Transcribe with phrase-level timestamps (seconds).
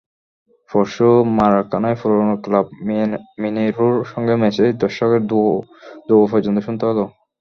[0.69, 1.07] পরশু
[1.37, 2.65] মারাকানায় পুরোনো ক্লাব
[3.41, 5.21] মিনেইরোর সঙ্গে ম্যাচে দর্শকের
[6.09, 7.03] দুয়ো পর্যন্ত শুনতে হলো।